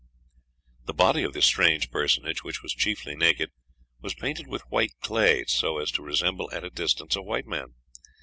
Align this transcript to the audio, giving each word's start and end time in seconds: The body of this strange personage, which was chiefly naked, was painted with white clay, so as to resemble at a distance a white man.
The 0.85 0.95
body 0.95 1.21
of 1.21 1.33
this 1.33 1.45
strange 1.45 1.91
personage, 1.91 2.41
which 2.43 2.63
was 2.63 2.73
chiefly 2.73 3.15
naked, 3.15 3.51
was 4.01 4.15
painted 4.15 4.47
with 4.47 4.63
white 4.71 4.99
clay, 4.99 5.45
so 5.47 5.77
as 5.77 5.91
to 5.91 6.01
resemble 6.01 6.49
at 6.51 6.63
a 6.63 6.71
distance 6.71 7.15
a 7.15 7.21
white 7.21 7.45
man. 7.45 7.75